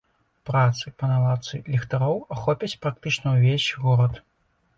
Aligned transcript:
Працы 0.49 0.91
па 1.01 1.09
наладцы 1.11 1.59
ліхтароў 1.73 2.17
ахопяць 2.37 2.71
практычна 2.87 3.37
ўвесь 3.37 3.69
горад. 3.87 4.13